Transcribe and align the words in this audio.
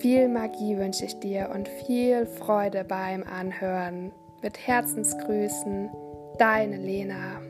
Viel 0.00 0.28
Magie 0.28 0.76
wünsche 0.76 1.06
ich 1.06 1.18
dir 1.18 1.50
und 1.52 1.68
viel 1.68 2.24
Freude 2.24 2.84
beim 2.84 3.24
Anhören. 3.24 4.12
Mit 4.42 4.56
Herzensgrüßen, 4.56 5.90
deine 6.38 6.76
Lena. 6.76 7.40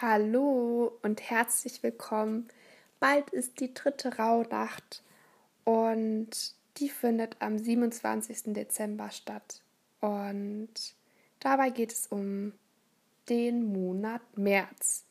Hallo 0.00 0.92
und 1.02 1.20
herzlich 1.20 1.82
willkommen. 1.82 2.48
Bald 3.00 3.28
ist 3.30 3.60
die 3.60 3.74
dritte 3.74 4.16
Rauhnacht 4.16 5.02
und 5.64 6.54
die 6.78 6.88
findet 6.88 7.36
am 7.40 7.58
27. 7.58 8.54
Dezember 8.54 9.10
statt. 9.10 9.60
Und 10.00 10.94
dabei 11.40 11.70
geht 11.70 11.92
es 11.92 12.06
um 12.06 12.52
den 13.28 13.72
Monat 13.72 14.22
März. 14.36 15.04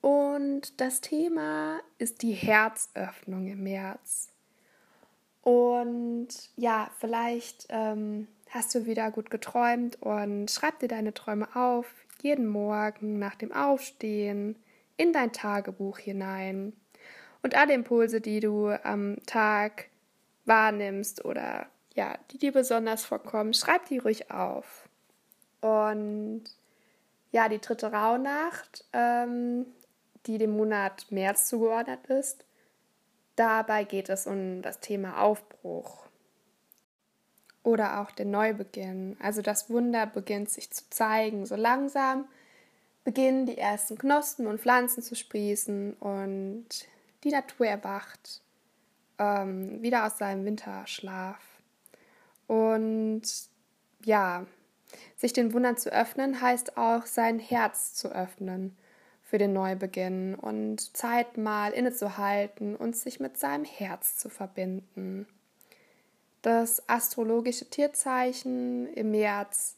Und 0.00 0.80
das 0.80 1.00
Thema 1.00 1.80
ist 1.98 2.22
die 2.22 2.32
Herzöffnung 2.32 3.48
im 3.48 3.62
März. 3.62 4.28
Und 5.42 6.28
ja, 6.56 6.90
vielleicht 6.98 7.66
ähm, 7.70 8.28
hast 8.50 8.74
du 8.74 8.86
wieder 8.86 9.10
gut 9.10 9.30
geträumt 9.30 10.00
und 10.02 10.50
schreib 10.50 10.78
dir 10.80 10.88
deine 10.88 11.14
Träume 11.14 11.48
auf, 11.54 11.86
jeden 12.22 12.46
Morgen 12.46 13.18
nach 13.18 13.34
dem 13.34 13.52
Aufstehen 13.52 14.56
in 14.96 15.12
dein 15.12 15.32
Tagebuch 15.32 15.98
hinein. 15.98 16.72
Und 17.42 17.54
alle 17.54 17.74
Impulse, 17.74 18.20
die 18.20 18.40
du 18.40 18.70
am 18.82 19.18
Tag 19.26 19.88
wahrnimmst 20.46 21.24
oder 21.24 21.66
ja, 21.96 22.18
die 22.30 22.38
dir 22.38 22.52
besonders 22.52 23.04
vorkommen, 23.04 23.54
schreib 23.54 23.86
die 23.86 23.98
ruhig 23.98 24.30
auf. 24.30 24.88
Und 25.60 26.44
ja, 27.32 27.48
die 27.48 27.60
dritte 27.60 27.90
Rauhnacht, 27.90 28.84
ähm, 28.92 29.66
die 30.26 30.38
dem 30.38 30.50
Monat 30.50 31.10
März 31.10 31.48
zugeordnet 31.48 32.06
ist, 32.06 32.44
dabei 33.34 33.84
geht 33.84 34.08
es 34.08 34.26
um 34.26 34.62
das 34.62 34.80
Thema 34.80 35.22
Aufbruch 35.22 36.06
oder 37.62 38.00
auch 38.00 38.10
den 38.10 38.30
Neubeginn. 38.30 39.16
Also 39.20 39.42
das 39.42 39.70
Wunder 39.70 40.06
beginnt 40.06 40.50
sich 40.50 40.70
zu 40.70 40.88
zeigen. 40.90 41.46
So 41.46 41.56
langsam 41.56 42.26
beginnen 43.04 43.46
die 43.46 43.58
ersten 43.58 43.96
Knospen 43.96 44.46
und 44.46 44.60
Pflanzen 44.60 45.02
zu 45.02 45.14
sprießen 45.14 45.94
und 45.94 46.66
die 47.24 47.30
Natur 47.30 47.66
erwacht 47.66 48.42
ähm, 49.18 49.82
wieder 49.82 50.06
aus 50.06 50.18
seinem 50.18 50.44
Winterschlaf. 50.44 51.55
Und 52.46 53.22
ja, 54.04 54.46
sich 55.16 55.32
den 55.32 55.52
Wundern 55.52 55.76
zu 55.76 55.92
öffnen, 55.92 56.40
heißt 56.40 56.76
auch 56.76 57.06
sein 57.06 57.38
Herz 57.38 57.94
zu 57.94 58.08
öffnen 58.08 58.76
für 59.22 59.38
den 59.38 59.52
Neubeginn 59.52 60.36
und 60.36 60.96
Zeit 60.96 61.36
mal 61.36 61.72
innezuhalten 61.72 62.76
und 62.76 62.94
sich 62.96 63.18
mit 63.18 63.36
seinem 63.36 63.64
Herz 63.64 64.16
zu 64.16 64.28
verbinden. 64.28 65.26
Das 66.42 66.88
astrologische 66.88 67.68
Tierzeichen 67.68 68.86
im 68.94 69.10
März 69.10 69.76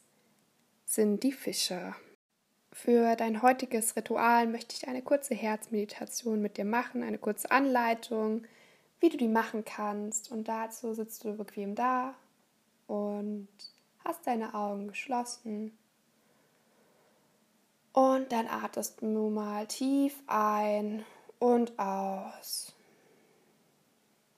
sind 0.85 1.23
die 1.23 1.33
Fische. 1.33 1.95
Für 2.73 3.17
dein 3.17 3.41
heutiges 3.41 3.97
Ritual 3.97 4.47
möchte 4.47 4.77
ich 4.77 4.87
eine 4.87 5.01
kurze 5.01 5.35
Herzmeditation 5.35 6.43
mit 6.43 6.59
dir 6.59 6.67
machen, 6.67 7.03
eine 7.03 7.19
kurze 7.19 7.51
Anleitung, 7.51 8.47
wie 9.01 9.09
du 9.09 9.17
die 9.17 9.29
machen 9.29 9.65
kannst. 9.65 10.31
Und 10.31 10.47
dazu 10.47 10.93
sitzt 10.93 11.25
du 11.25 11.37
bequem 11.37 11.75
da 11.75 12.15
und 12.89 13.49
hast 14.05 14.27
deine 14.27 14.55
Augen 14.55 14.89
geschlossen. 14.89 15.79
Und 17.93 18.33
dann 18.33 18.49
atmest 18.49 19.01
du 19.01 19.31
mal 19.31 19.67
tief 19.67 20.21
ein 20.27 21.05
und 21.39 21.79
aus. 21.79 22.75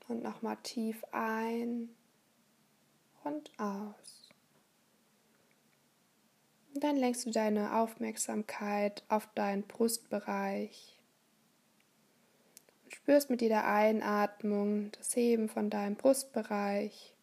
Und 0.09 0.23
nochmal 0.23 0.59
tief 0.63 1.05
ein 1.13 1.89
und 3.23 3.51
aus. 3.59 4.29
Und 6.75 6.83
dann 6.83 6.97
lenkst 6.97 7.27
du 7.27 7.31
deine 7.31 7.77
Aufmerksamkeit 7.77 9.05
auf 9.09 9.29
deinen 9.35 9.63
Brustbereich. 9.63 11.01
Und 12.85 12.95
spürst 12.95 13.31
mit 13.31 13.43
jeder 13.43 13.65
Einatmung 13.67 14.91
das 14.93 15.15
Heben 15.15 15.49
von 15.49 15.71
deinem 15.71 15.97
Brustbereich 15.97 17.15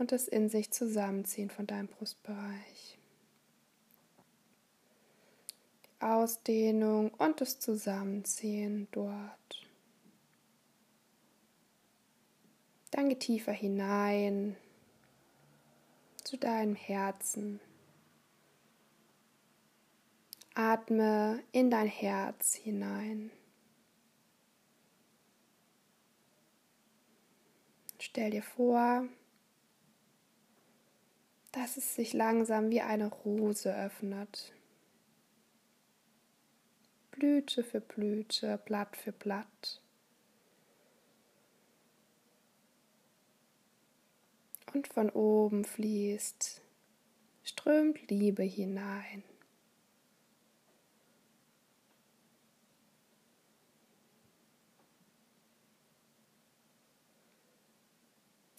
und 0.00 0.12
das 0.12 0.28
in 0.28 0.48
sich 0.48 0.70
zusammenziehen 0.70 1.50
von 1.50 1.66
deinem 1.66 1.86
Brustbereich. 1.86 2.98
Die 5.84 6.02
Ausdehnung 6.02 7.10
und 7.10 7.42
das 7.42 7.60
Zusammenziehen 7.60 8.88
dort. 8.92 9.68
Dann 12.90 13.10
geh 13.10 13.16
tiefer 13.16 13.52
hinein 13.52 14.56
zu 16.24 16.38
deinem 16.38 16.74
Herzen. 16.74 17.60
Atme 20.54 21.44
in 21.52 21.70
dein 21.70 21.88
Herz 21.88 22.54
hinein. 22.54 23.30
Stell 27.98 28.30
dir 28.30 28.42
vor, 28.42 29.06
dass 31.52 31.76
es 31.76 31.94
sich 31.94 32.12
langsam 32.12 32.70
wie 32.70 32.80
eine 32.80 33.06
Rose 33.08 33.74
öffnet. 33.74 34.52
Blüte 37.10 37.64
für 37.64 37.80
Blüte, 37.80 38.58
Blatt 38.64 38.96
für 38.96 39.12
Blatt. 39.12 39.80
Und 44.72 44.86
von 44.86 45.10
oben 45.10 45.64
fließt, 45.64 46.62
strömt 47.42 48.10
Liebe 48.10 48.44
hinein. 48.44 49.24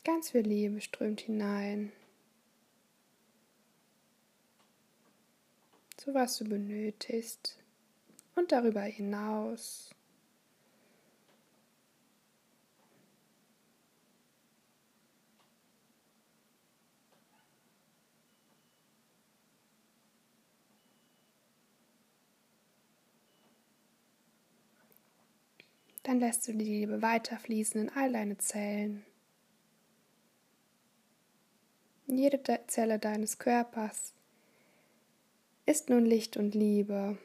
Ganz 0.04 0.32
viel 0.32 0.42
Liebe 0.42 0.82
strömt 0.82 1.22
hinein. 1.22 1.94
So 6.04 6.16
was 6.16 6.38
du 6.40 6.46
benötigst 6.46 7.60
und 8.36 8.52
darüber 8.52 8.82
hinaus. 8.82 9.94
Dann 26.02 26.20
lässt 26.20 26.48
du 26.48 26.54
die 26.54 26.66
Liebe 26.66 27.04
weiterfließen 27.04 27.80
in 27.80 27.90
all 27.90 28.12
deine 28.12 28.40
Zellen. 28.40 29.06
In 32.08 32.18
jede 32.18 32.42
Zelle 32.66 32.98
deines 32.98 33.38
Körpers 33.38 34.16
ist 35.72 35.90
nun 35.90 36.06
Licht 36.06 36.36
und 36.36 36.54
Liebe. 36.54 37.18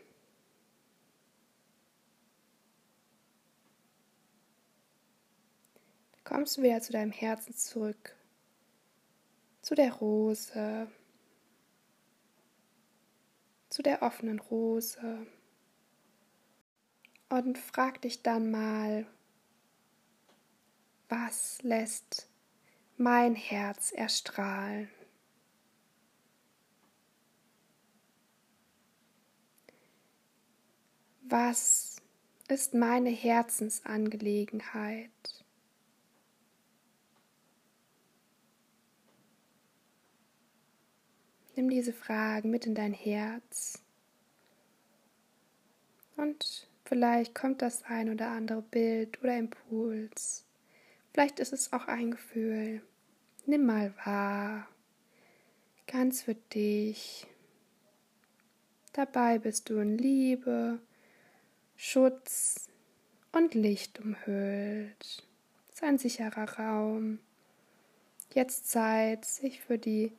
Kommst 6.22 6.56
du 6.56 6.62
wieder 6.62 6.80
zu 6.80 6.92
deinem 6.92 7.10
Herzen 7.10 7.54
zurück, 7.54 8.14
zu 9.62 9.74
der 9.74 9.92
Rose, 9.94 10.86
zu 13.68 13.82
der 13.82 14.02
offenen 14.02 14.38
Rose 14.38 15.26
und 17.28 17.58
frag 17.58 18.00
dich 18.02 18.22
dann 18.22 18.52
mal, 18.52 19.08
was 21.08 21.60
lässt 21.62 22.28
mein 22.96 23.34
Herz 23.34 23.90
erstrahlen? 23.90 24.88
Was 31.28 31.96
ist 32.46 32.72
meine 32.72 33.10
Herzensangelegenheit? 33.10 35.10
Nimm 41.56 41.68
diese 41.68 41.92
Fragen 41.92 42.52
mit 42.52 42.66
in 42.66 42.76
dein 42.76 42.92
Herz. 42.92 43.82
Und 46.16 46.68
vielleicht 46.84 47.34
kommt 47.34 47.60
das 47.60 47.82
ein 47.82 48.08
oder 48.08 48.28
andere 48.28 48.62
Bild 48.62 49.20
oder 49.20 49.36
Impuls. 49.36 50.44
Vielleicht 51.12 51.40
ist 51.40 51.52
es 51.52 51.72
auch 51.72 51.88
ein 51.88 52.12
Gefühl. 52.12 52.82
Nimm 53.46 53.66
mal 53.66 53.92
wahr. 54.04 54.68
Ganz 55.88 56.22
für 56.22 56.36
dich. 56.36 57.26
Dabei 58.92 59.40
bist 59.40 59.70
du 59.70 59.80
in 59.80 59.98
Liebe, 59.98 60.78
Schutz 61.76 62.68
und 63.32 63.54
Licht 63.54 64.00
umhüllt. 64.00 65.26
Es 65.68 65.74
ist 65.74 65.82
ein 65.82 65.98
sicherer 65.98 66.58
Raum. 66.58 67.18
Jetzt 68.32 68.70
Zeit, 68.70 69.26
sich 69.26 69.60
für 69.60 69.76
die 69.76 70.12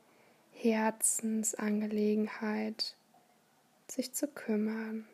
Herzensangelegenheit 0.52 2.94
sich 3.88 4.12
zu 4.12 4.28
kümmern. 4.28 5.08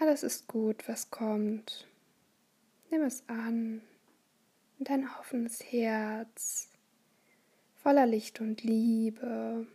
Alles 0.00 0.22
ist 0.22 0.46
gut, 0.48 0.88
was 0.88 1.10
kommt. 1.10 1.86
Nimm 2.90 3.02
es 3.02 3.22
an 3.28 3.82
in 4.78 4.84
dein 4.86 5.06
offenes 5.20 5.62
Herz 5.62 6.70
voller 7.74 8.06
Licht 8.06 8.40
und 8.40 8.62
Liebe. 8.62 9.66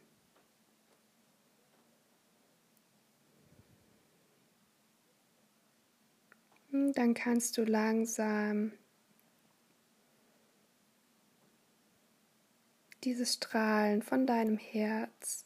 Dann 6.72 7.14
kannst 7.14 7.60
du 7.60 7.64
langsam 7.64 8.72
dieses 13.04 13.36
Strahlen 13.36 14.02
von 14.02 14.26
deinem 14.26 14.58
Herz, 14.58 15.44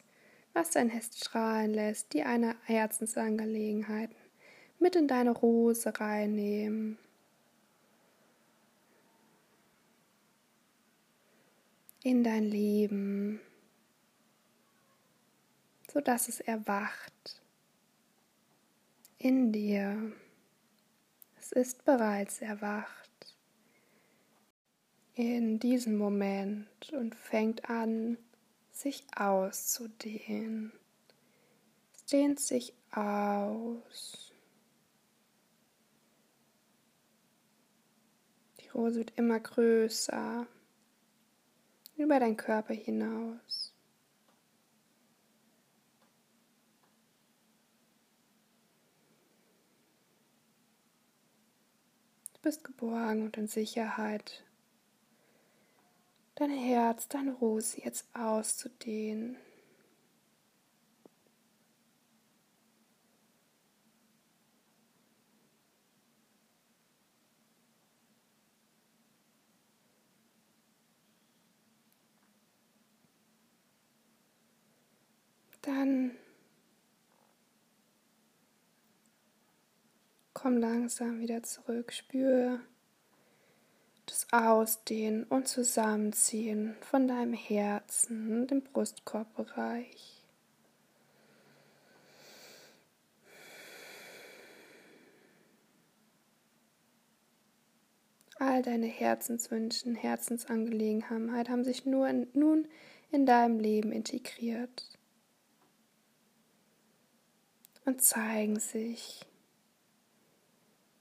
was 0.54 0.70
dein 0.70 0.88
Herz 0.88 1.18
strahlen 1.18 1.74
lässt, 1.74 2.14
die 2.14 2.22
eine 2.22 2.56
Herzensangelegenheit 2.64 4.10
mit 4.80 4.96
in 4.96 5.06
deine 5.08 5.30
Rose 5.30 5.92
reinnehmen. 6.00 6.98
In 12.02 12.24
dein 12.24 12.44
Leben, 12.44 13.40
sodass 15.92 16.28
es 16.28 16.40
erwacht 16.40 17.40
in 19.18 19.52
dir 19.52 20.12
ist 21.50 21.84
bereits 21.84 22.40
erwacht 22.40 23.10
in 25.14 25.58
diesem 25.58 25.98
Moment 25.98 26.92
und 26.92 27.14
fängt 27.14 27.68
an, 27.68 28.16
sich 28.70 29.04
auszudehnen. 29.14 30.72
Es 31.94 32.06
dehnt 32.06 32.40
sich 32.40 32.72
aus. 32.92 34.29
Rose 38.74 38.96
wird 38.96 39.12
immer 39.16 39.40
größer 39.40 40.46
über 41.96 42.20
deinen 42.20 42.36
Körper 42.36 42.74
hinaus. 42.74 43.74
Du 52.34 52.40
bist 52.42 52.64
geborgen 52.64 53.24
und 53.24 53.36
in 53.36 53.48
Sicherheit. 53.48 54.44
Dein 56.36 56.50
Herz, 56.50 57.06
deine 57.06 57.32
Rose 57.32 57.78
jetzt 57.82 58.06
auszudehnen. 58.14 59.36
Dann 75.62 76.12
Komm 80.42 80.56
langsam 80.56 81.20
wieder 81.20 81.42
zurück, 81.42 81.92
spüre 81.92 82.60
das 84.06 84.26
Ausdehnen 84.32 85.24
und 85.24 85.48
Zusammenziehen 85.48 86.76
von 86.80 87.06
deinem 87.06 87.34
Herzen 87.34 88.40
und 88.40 88.50
dem 88.50 88.62
Brustkorbbereich. 88.62 90.24
All 98.38 98.62
deine 98.62 98.86
Herzenswünschen, 98.86 99.94
Herzensangelegenheit 99.94 101.50
haben 101.50 101.64
sich 101.64 101.84
nur 101.84 102.08
in, 102.08 102.28
nun 102.32 102.66
in 103.10 103.26
deinem 103.26 103.58
Leben 103.60 103.92
integriert 103.92 104.99
und 107.90 108.00
zeigen 108.00 108.60
sich 108.60 109.26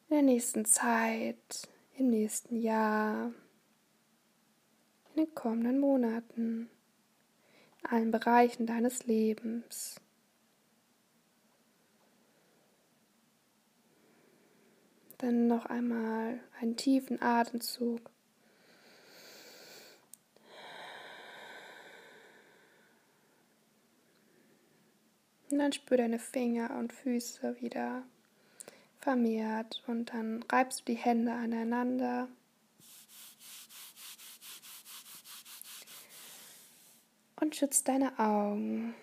in 0.08 0.16
der 0.16 0.24
nächsten 0.24 0.66
Zeit, 0.66 1.70
im 2.00 2.10
nächsten 2.10 2.56
Jahr, 2.56 3.32
in 5.14 5.26
den 5.26 5.36
kommenden 5.36 5.80
Monaten, 5.80 6.68
in 7.78 7.86
allen 7.92 8.10
Bereichen 8.10 8.66
deines 8.66 9.06
Lebens. 9.06 10.02
Dann 15.20 15.46
noch 15.46 15.68
einmal 15.68 16.40
einen 16.60 16.76
tiefen 16.76 17.22
Atemzug. 17.22 18.10
Und 25.52 25.58
dann 25.58 25.74
spür 25.74 25.98
deine 25.98 26.20
Finger 26.20 26.78
und 26.78 26.94
Füße 26.94 27.60
wieder 27.62 28.04
vermehrt 29.00 29.82
und 29.88 30.14
dann 30.14 30.44
reibst 30.44 30.82
du 30.82 30.86
die 30.86 30.98
Hände 30.98 31.32
aneinander. 31.32 32.28
Und 37.38 37.56
schützt 37.56 37.88
deine 37.88 38.20
Augen. 38.20 38.94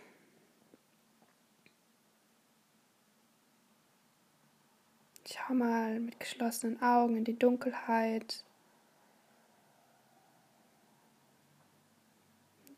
Schau 5.29 5.55
mal 5.55 6.01
mit 6.01 6.21
geschlossenen 6.21 6.81
Augen 6.83 7.17
in 7.17 7.25
die 7.25 7.39
Dunkelheit. 7.39 8.45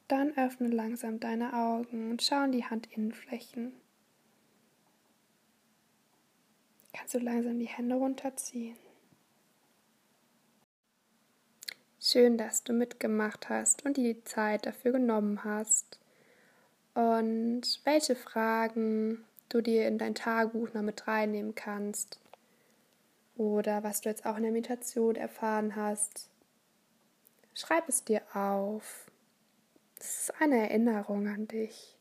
Dann 0.09 0.37
öffne 0.37 0.69
langsam 0.69 1.21
deine 1.21 1.53
Augen 1.53 2.11
und 2.11 2.23
schau 2.23 2.43
in 2.45 2.53
die 2.53 2.65
Handinnenflächen. 2.65 3.73
kannst 6.93 7.15
du 7.15 7.19
langsam 7.21 7.59
die 7.59 7.69
Hände 7.69 7.95
runterziehen. 7.95 8.77
Schön, 12.01 12.37
dass 12.37 12.65
du 12.65 12.73
mitgemacht 12.73 13.49
hast 13.49 13.85
und 13.85 13.97
die 13.97 14.25
Zeit 14.25 14.67
dafür 14.67 14.93
genommen 14.93 15.45
hast. 15.45 16.01
Und 16.95 17.81
welche 17.85 18.17
Fragen 18.17 19.25
du 19.49 19.61
dir 19.61 19.87
in 19.89 19.99
dein 19.99 20.15
Tagebuch 20.15 20.73
noch 20.75 20.83
mit 20.83 21.07
reinnehmen 21.07 21.55
kannst. 21.55 22.21
Oder 23.37 23.83
was 23.83 24.01
du 24.01 24.09
jetzt 24.09 24.27
auch 24.27 24.37
in 24.37 24.43
der 24.43 24.53
Meditation 24.53 25.17
erfahren 25.17 25.77
hast. 25.77 26.29
Schreib 27.55 27.89
es 27.89 28.05
dir 28.05 28.23
auf. 28.35 29.11
Es 29.99 30.21
ist 30.31 30.41
eine 30.41 30.69
Erinnerung 30.69 31.29
an 31.29 31.49
dich. 31.49 31.97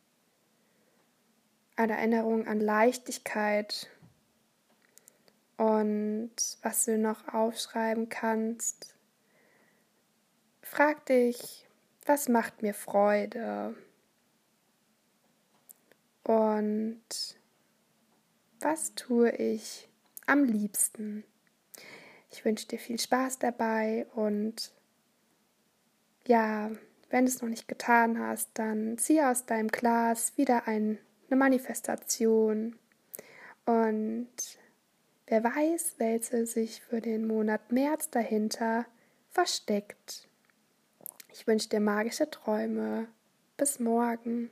Eine 1.75 1.97
Erinnerung 1.97 2.47
an 2.47 2.59
Leichtigkeit, 2.59 3.89
und 5.57 6.31
was 6.61 6.85
du 6.85 6.99
noch 6.99 7.27
aufschreiben 7.33 8.09
kannst, 8.09 8.95
frag 10.61 11.05
dich, 11.07 11.67
was 12.05 12.29
macht 12.29 12.61
mir 12.61 12.75
Freude? 12.75 13.75
Und 16.23 17.01
was 18.59 18.93
tue 18.93 19.31
ich 19.31 19.89
am 20.27 20.43
liebsten? 20.43 21.23
Ich 22.29 22.45
wünsche 22.45 22.67
dir 22.67 22.79
viel 22.79 22.99
Spaß 22.99 23.39
dabei 23.39 24.05
und 24.13 24.71
ja, 26.27 26.69
wenn 27.09 27.25
du 27.25 27.31
es 27.31 27.41
noch 27.41 27.49
nicht 27.49 27.67
getan 27.67 28.19
hast, 28.19 28.49
dann 28.53 28.97
ziehe 28.97 29.29
aus 29.29 29.45
deinem 29.45 29.69
Glas 29.69 30.35
wieder 30.37 30.67
ein, 30.67 30.97
eine 31.29 31.39
Manifestation 31.39 32.75
und 33.65 34.29
wer 35.27 35.43
weiß, 35.43 35.95
welche 35.97 36.45
sich 36.45 36.81
für 36.81 37.01
den 37.01 37.27
Monat 37.27 37.71
März 37.71 38.09
dahinter 38.09 38.85
versteckt. 39.29 40.27
Ich 41.31 41.45
wünsche 41.45 41.69
dir 41.69 41.79
magische 41.79 42.29
Träume. 42.29 43.07
Bis 43.57 43.79
morgen. 43.79 44.49